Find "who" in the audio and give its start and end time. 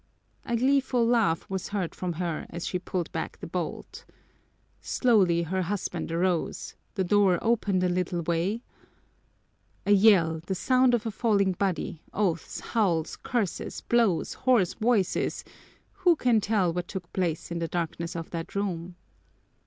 15.91-16.15